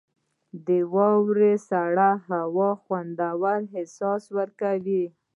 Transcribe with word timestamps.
•د 0.67 0.69
واورې 0.93 1.53
سړه 1.69 2.09
هوا 2.27 2.69
خوندور 2.83 3.61
احساس 3.77 4.23
ورکوي. 4.37 5.05